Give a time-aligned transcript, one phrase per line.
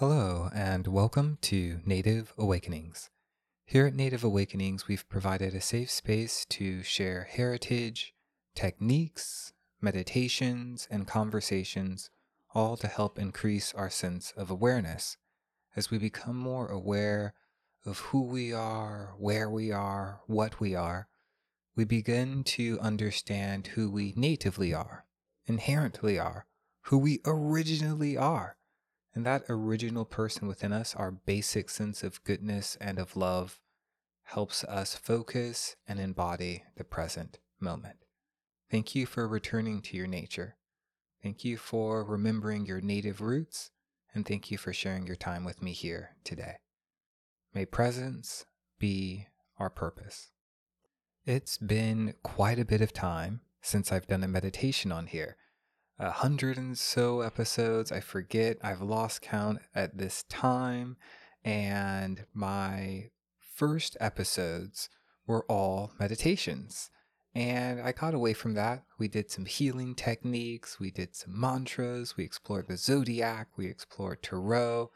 [0.00, 3.10] Hello, and welcome to Native Awakenings.
[3.64, 8.14] Here at Native Awakenings, we've provided a safe space to share heritage,
[8.54, 12.10] techniques, meditations, and conversations,
[12.54, 15.16] all to help increase our sense of awareness
[15.74, 17.34] as we become more aware
[17.84, 21.08] of who we are, where we are, what we are.
[21.74, 25.06] We begin to understand who we natively are,
[25.46, 26.46] inherently are,
[26.82, 28.57] who we originally are
[29.14, 33.60] and that original person within us, our basic sense of goodness and of love,
[34.24, 37.96] helps us focus and embody the present moment.
[38.70, 40.56] Thank you for returning to your nature.
[41.22, 43.70] Thank you for remembering your native roots,
[44.14, 46.56] and thank you for sharing your time with me here today.
[47.54, 48.44] May presence
[48.78, 49.26] be
[49.58, 50.28] our purpose.
[51.24, 55.36] It's been quite a bit of time since I've done a meditation on here
[55.98, 57.90] a hundred and so episodes.
[57.90, 58.58] I forget.
[58.62, 60.96] I've lost count at this time.
[61.44, 63.10] And my
[63.54, 64.88] first episodes
[65.26, 66.90] were all meditations.
[67.34, 68.84] And I got away from that.
[68.98, 74.22] We did some healing techniques, we did some mantras, we explored the zodiac, we explored
[74.22, 74.90] tarot.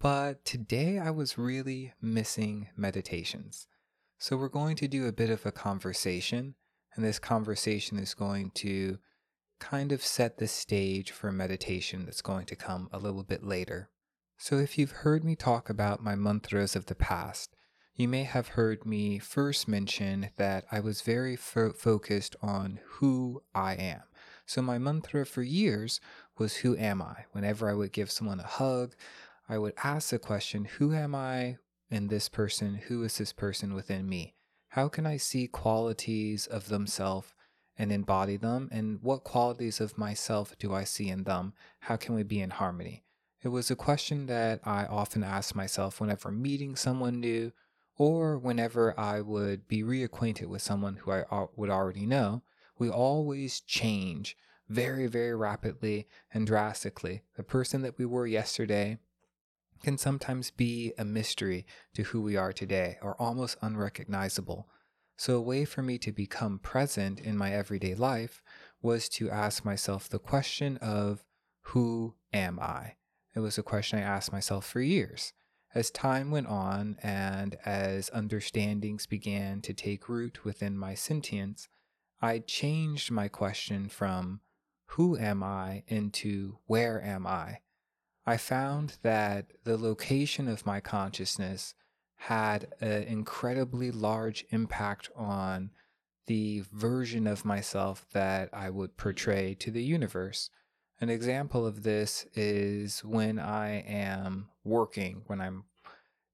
[0.00, 3.66] But today I was really missing meditations.
[4.18, 6.54] So we're going to do a bit of a conversation.
[6.94, 8.98] And this conversation is going to
[9.58, 13.90] kind of set the stage for meditation that's going to come a little bit later.
[14.38, 17.56] So, if you've heard me talk about my mantras of the past,
[17.94, 23.42] you may have heard me first mention that I was very fo- focused on who
[23.54, 24.02] I am.
[24.44, 26.00] So, my mantra for years
[26.36, 27.24] was, Who am I?
[27.32, 28.94] Whenever I would give someone a hug,
[29.48, 31.56] I would ask the question, Who am I
[31.90, 32.74] in this person?
[32.88, 34.34] Who is this person within me?
[34.68, 37.32] How can I see qualities of themselves
[37.78, 38.68] and embody them?
[38.72, 41.52] And what qualities of myself do I see in them?
[41.80, 43.04] How can we be in harmony?
[43.42, 47.52] It was a question that I often asked myself whenever meeting someone new
[47.96, 52.42] or whenever I would be reacquainted with someone who I would already know.
[52.78, 54.36] We always change
[54.68, 57.22] very, very rapidly and drastically.
[57.36, 58.98] The person that we were yesterday
[59.82, 64.68] can sometimes be a mystery to who we are today or almost unrecognizable.
[65.18, 68.42] So, a way for me to become present in my everyday life
[68.82, 71.24] was to ask myself the question of,
[71.72, 72.96] Who am I?
[73.34, 75.32] It was a question I asked myself for years.
[75.74, 81.68] As time went on and as understandings began to take root within my sentience,
[82.20, 84.40] I changed my question from,
[84.90, 85.82] Who am I?
[85.86, 87.60] into, Where am I?
[88.26, 91.74] I found that the location of my consciousness
[92.16, 95.70] had an incredibly large impact on
[96.26, 100.50] the version of myself that I would portray to the universe.
[101.00, 105.64] An example of this is when I am working, when I'm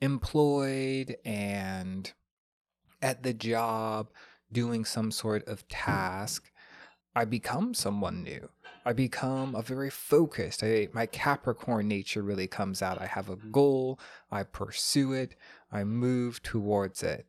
[0.00, 2.12] employed and
[3.00, 4.08] at the job
[4.50, 6.50] doing some sort of task,
[7.14, 8.48] I become someone new.
[8.86, 10.62] I become a very focused.
[10.62, 13.02] I, my Capricorn nature really comes out.
[13.02, 13.50] I have a mm-hmm.
[13.50, 13.98] goal,
[14.30, 15.34] I pursue it,
[15.72, 17.26] I move towards it.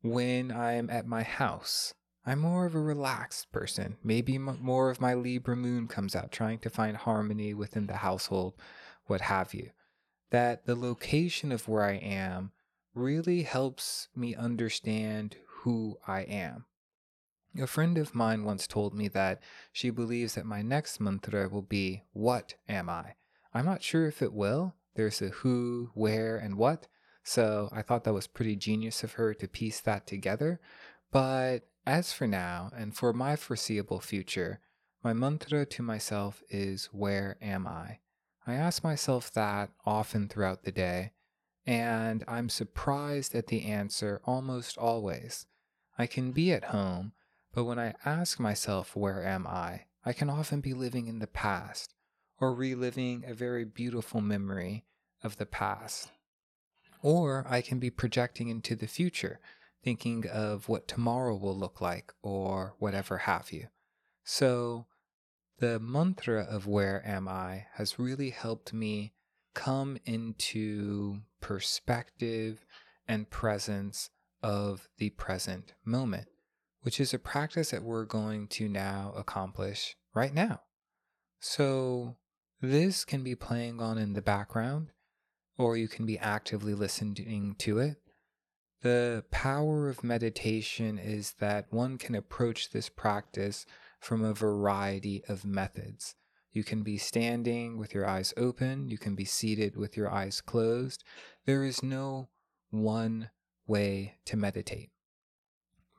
[0.00, 1.92] When I'm at my house,
[2.24, 3.98] I'm more of a relaxed person.
[4.02, 7.96] Maybe m- more of my Libra moon comes out, trying to find harmony within the
[7.96, 8.54] household,
[9.04, 9.72] what have you.
[10.30, 12.52] That the location of where I am
[12.94, 16.64] really helps me understand who I am.
[17.56, 19.42] A friend of mine once told me that
[19.72, 23.14] she believes that my next mantra will be, What am I?
[23.54, 24.74] I'm not sure if it will.
[24.94, 26.88] There's a who, where, and what.
[27.22, 30.60] So I thought that was pretty genius of her to piece that together.
[31.10, 34.60] But as for now, and for my foreseeable future,
[35.02, 38.00] my mantra to myself is, Where am I?
[38.46, 41.12] I ask myself that often throughout the day,
[41.66, 45.46] and I'm surprised at the answer almost always.
[45.98, 47.12] I can be at home
[47.52, 49.84] but when I ask myself, where am I?
[50.04, 51.94] I can often be living in the past
[52.40, 54.84] or reliving a very beautiful memory
[55.22, 56.10] of the past.
[57.02, 59.40] Or I can be projecting into the future,
[59.82, 63.68] thinking of what tomorrow will look like or whatever have you.
[64.24, 64.86] So,
[65.58, 69.14] the mantra of where am I has really helped me
[69.54, 72.64] come into perspective
[73.08, 74.10] and presence
[74.42, 76.28] of the present moment
[76.82, 80.62] which is a practice that we're going to now accomplish right now.
[81.40, 82.16] So,
[82.60, 84.90] this can be playing on in the background,
[85.56, 87.96] or you can be actively listening to it.
[88.82, 93.66] The power of meditation is that one can approach this practice
[94.00, 96.14] from a variety of methods.
[96.52, 100.40] You can be standing with your eyes open, you can be seated with your eyes
[100.40, 101.04] closed.
[101.44, 102.28] There is no
[102.70, 103.30] one
[103.66, 104.90] way to meditate.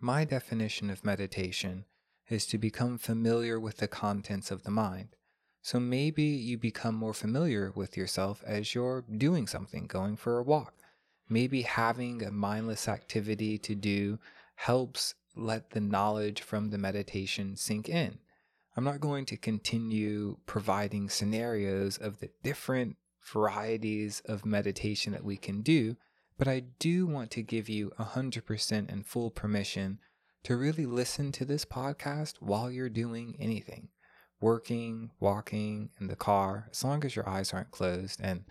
[0.01, 1.83] My definition of meditation
[2.29, 5.09] is to become familiar with the contents of the mind.
[5.61, 10.43] So maybe you become more familiar with yourself as you're doing something, going for a
[10.43, 10.73] walk.
[11.27, 14.19] Maybe having a mindless activity to do
[14.55, 18.19] helps let the knowledge from the meditation sink in.
[18.77, 25.35] I'm not going to continue providing scenarios of the different varieties of meditation that we
[25.35, 25.97] can do,
[26.39, 29.99] but I do want to give you 100% and full permission
[30.45, 33.89] to really listen to this podcast while you're doing anything
[34.41, 38.45] working, walking, in the car, as long as your eyes aren't closed and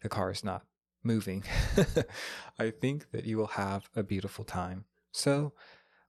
[0.00, 0.62] the car is not
[1.02, 1.42] moving.
[2.60, 4.84] I think that you will have a beautiful time.
[5.10, 5.52] So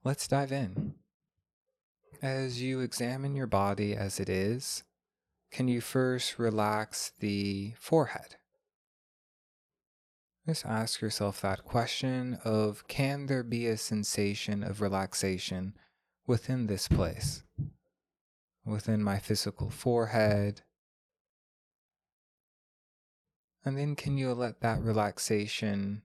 [0.03, 0.93] let's dive in.
[2.21, 4.83] As you examine your body as it is,
[5.51, 8.35] can you first relax the forehead?
[10.45, 15.73] Just ask yourself that question of can there be a sensation of relaxation
[16.27, 17.43] within this place?
[18.65, 20.61] Within my physical forehead?
[23.63, 26.01] And then can you let that relaxation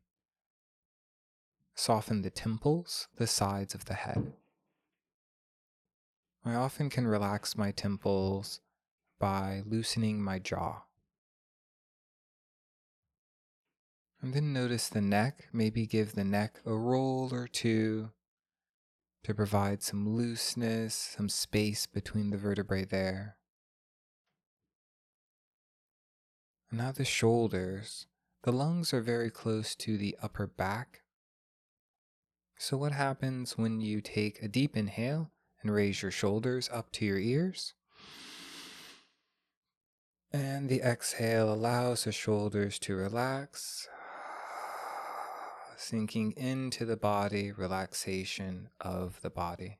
[1.75, 4.35] soften the temples, the sides of the head?
[6.45, 8.61] I often can relax my temples
[9.19, 10.83] by loosening my jaw.
[14.29, 18.11] And then notice the neck, maybe give the neck a roll or two
[19.25, 23.39] to provide some looseness, some space between the vertebrae there.
[26.69, 28.07] And now the shoulders.
[28.43, 31.01] The lungs are very close to the upper back.
[32.59, 35.31] So, what happens when you take a deep inhale
[35.63, 37.73] and raise your shoulders up to your ears?
[40.31, 43.89] And the exhale allows the shoulders to relax
[45.79, 49.79] sinking into the body, relaxation of the body.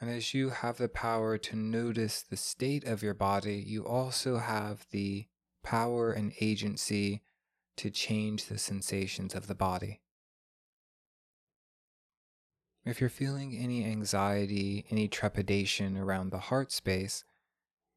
[0.00, 4.38] And as you have the power to notice the state of your body, you also
[4.38, 5.26] have the
[5.62, 7.22] power and agency
[7.76, 10.00] to change the sensations of the body.
[12.84, 17.24] If you're feeling any anxiety, any trepidation around the heart space,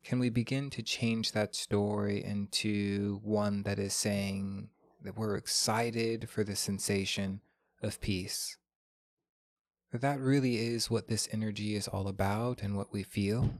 [0.04, 4.70] can we begin to change that story into one that is saying,
[5.04, 7.42] that we're excited for the sensation
[7.82, 8.58] of peace.
[9.94, 13.60] That really is what this energy is all about and what we feel.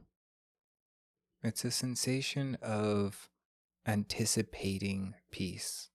[1.42, 3.28] It's a sensation of
[3.86, 5.90] anticipating peace.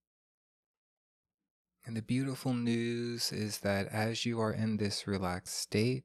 [1.85, 6.03] And the beautiful news is that as you are in this relaxed state,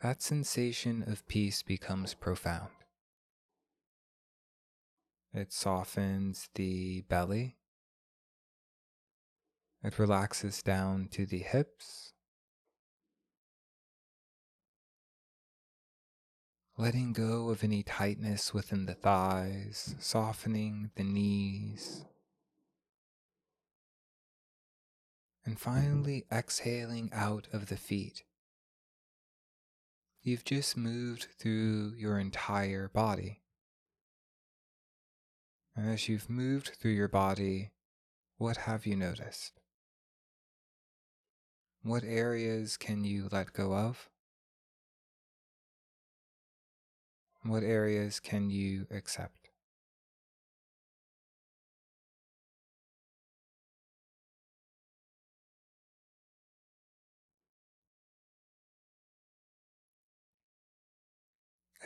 [0.00, 2.70] that sensation of peace becomes profound.
[5.32, 7.57] It softens the belly,
[9.88, 12.12] it relaxes down to the hips.
[16.76, 22.04] Letting go of any tightness within the thighs, softening the knees.
[25.46, 28.24] And finally, exhaling out of the feet.
[30.20, 33.40] You've just moved through your entire body.
[35.74, 37.70] And as you've moved through your body,
[38.36, 39.57] what have you noticed?
[41.88, 44.10] What areas can you let go of?
[47.42, 49.48] What areas can you accept?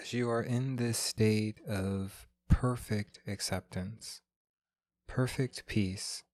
[0.00, 4.20] As you are in this state of perfect acceptance,
[5.06, 6.24] perfect peace,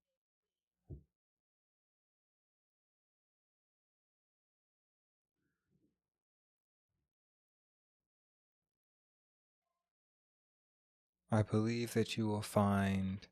[11.31, 13.27] I believe that you will find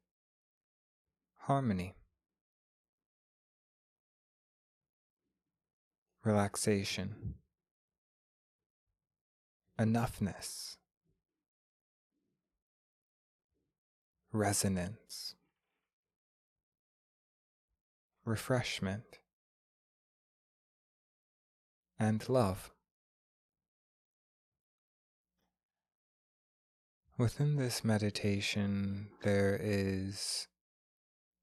[1.40, 1.94] harmony,
[6.22, 7.36] relaxation,
[9.78, 10.76] enoughness,
[14.30, 15.34] resonance,
[18.26, 19.20] refreshment,
[21.98, 22.72] and love.
[27.18, 30.48] Within this meditation, there is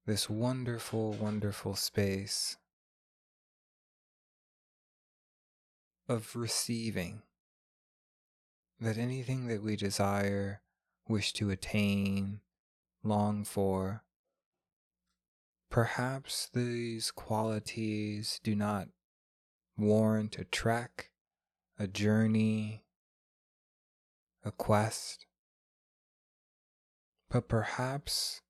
[0.06, 2.58] this wonderful, wonderful space
[6.08, 7.22] of receiving.
[8.80, 10.60] that anything that we desire,
[11.08, 12.40] wish to attain,
[13.02, 14.04] long for,
[15.70, 18.88] perhaps these qualities do not
[19.76, 21.10] warrant a trek,
[21.78, 22.84] a journey,
[24.44, 25.26] a quest,
[27.34, 28.42] but perhaps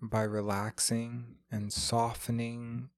[0.00, 2.88] by relaxing and softening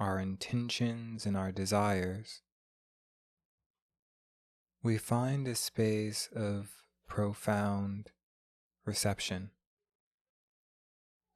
[0.00, 2.42] our intentions and our desires,
[4.82, 8.10] we find a space of profound
[8.84, 9.50] reception.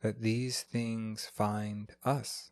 [0.02, 2.50] That these things find us.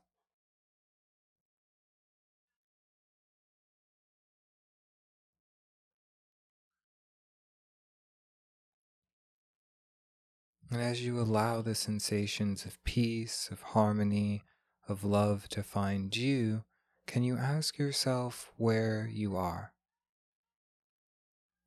[10.70, 14.42] And as you allow the sensations of peace, of harmony,
[14.88, 16.64] of love to find you,
[17.06, 19.72] can you ask yourself where you are?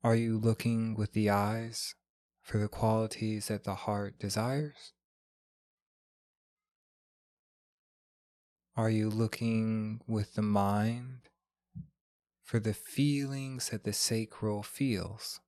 [0.02, 1.94] Are you looking with the eyes
[2.42, 4.92] for the qualities that the heart desires?
[8.76, 11.28] Are you looking with the mind
[12.44, 15.40] for the feelings that the sacral feels?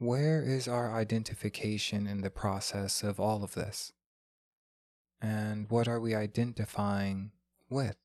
[0.00, 3.92] Where is our identification in the process of all of this?
[5.20, 7.32] And what are we identifying
[7.68, 7.96] with?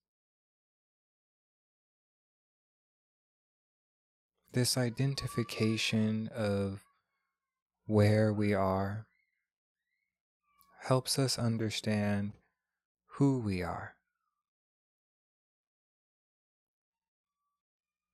[4.52, 6.84] This identification of
[7.86, 9.08] where we are
[10.82, 12.34] helps us understand
[13.12, 13.96] who we are.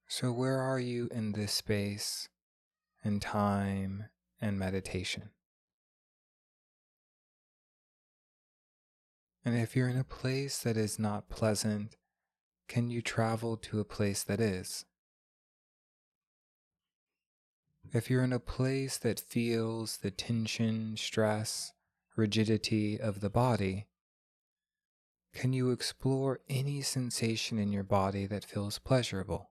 [0.08, 2.30] So, where are you in this space
[3.04, 4.06] and time
[4.40, 5.30] and meditation?
[9.44, 11.98] And if you're in a place that is not pleasant,
[12.68, 14.86] can you travel to a place that is?
[17.92, 21.74] If you're in a place that feels the tension, stress,
[22.16, 23.88] rigidity of the body,
[25.34, 29.50] can you explore any sensation in your body that feels pleasurable,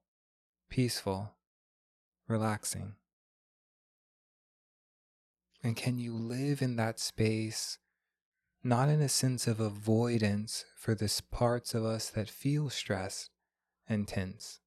[0.71, 1.33] peaceful,
[2.29, 2.95] relaxing?
[5.63, 7.79] And can you live in that space,
[8.65, 13.31] not in a sense of avoidance for the parts of us that feel stressed
[13.87, 14.61] and tense,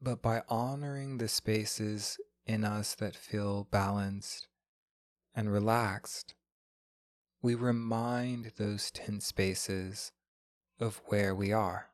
[0.00, 4.48] but by honoring the spaces in us that feel balanced
[5.34, 6.34] and relaxed,
[7.42, 10.12] we remind those tense spaces
[10.80, 11.90] of where we are.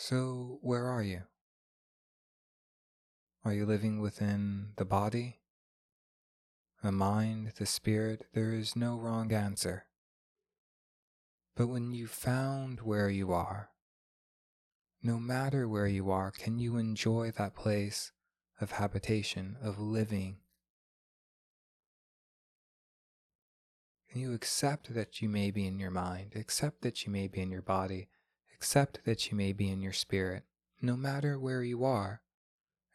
[0.00, 1.22] So, where are you?
[3.44, 5.40] Are you living within the body,
[6.84, 8.24] the mind, the spirit?
[8.32, 9.86] There is no wrong answer.
[11.56, 13.70] But when you found where you are,
[15.02, 18.12] no matter where you are, can you enjoy that place
[18.60, 20.36] of habitation, of living?
[24.08, 27.40] Can you accept that you may be in your mind, accept that you may be
[27.40, 28.08] in your body,
[28.58, 30.42] accept that you may be in your spirit?
[30.82, 32.22] No matter where you are,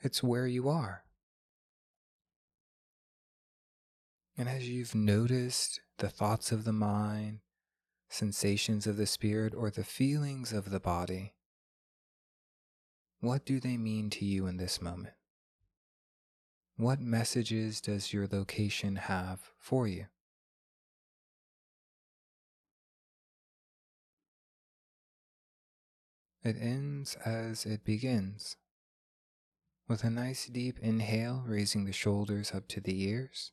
[0.01, 1.03] it's where you are.
[4.37, 7.39] And as you've noticed the thoughts of the mind,
[8.09, 11.33] sensations of the spirit, or the feelings of the body,
[13.21, 15.13] what do they mean to you in this moment?
[16.75, 20.07] What messages does your location have for you?
[26.43, 28.57] It ends as it begins,
[29.87, 33.51] with a nice deep inhale, raising the shoulders up to the ears,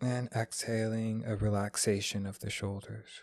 [0.00, 3.22] and exhaling a relaxation of the shoulders.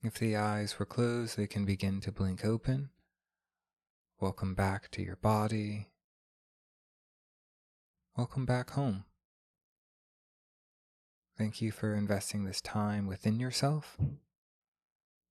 [0.00, 2.90] If the eyes were closed, they can begin to blink open.
[4.20, 5.88] Welcome back to your body.
[8.16, 9.04] Welcome back home.
[11.38, 13.96] Thank you for investing this time within yourself.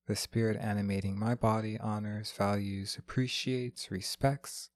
[0.07, 4.69] The spirit animating my body honors, values, appreciates, respects,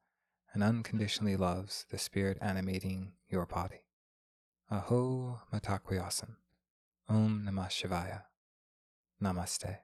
[0.53, 3.85] and unconditionally loves the spirit animating your body.
[4.69, 6.35] Aho Mitakuye Oyasin.
[7.07, 8.23] Om Namah Shivaya.
[9.23, 9.77] Namaste.